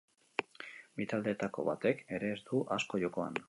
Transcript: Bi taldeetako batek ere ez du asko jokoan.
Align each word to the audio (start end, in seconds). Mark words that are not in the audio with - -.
Bi 1.01 1.07
taldeetako 1.11 1.67
batek 1.69 2.03
ere 2.19 2.35
ez 2.39 2.43
du 2.51 2.65
asko 2.79 3.05
jokoan. 3.07 3.39